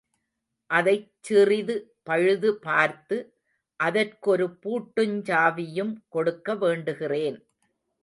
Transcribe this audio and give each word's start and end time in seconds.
அதைச் 0.69 1.11
சிறிது 1.19 1.75
பழுது 2.03 2.49
பார்த்து 2.57 3.17
அதற்கொரு 3.79 4.47
பூட்டுஞ்சாவியும் 4.63 5.95
கொடுக்க 6.09 6.55
வேண்டுகிறேன். 6.55 7.39